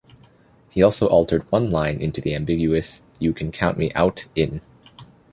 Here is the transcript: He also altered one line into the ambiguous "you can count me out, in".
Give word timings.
He 0.71 0.81
also 0.81 1.05
altered 1.09 1.43
one 1.51 1.69
line 1.69 2.01
into 2.01 2.21
the 2.21 2.33
ambiguous 2.33 3.03
"you 3.19 3.33
can 3.35 3.51
count 3.51 3.77
me 3.77 3.93
out, 3.93 4.25
in". 4.33 4.59